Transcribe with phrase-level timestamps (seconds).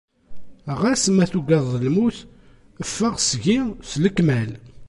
[0.79, 2.17] Ɣas ma tugadeḍ lmut,
[2.89, 3.57] ffeɣ seg-i
[3.89, 4.49] s lekmal.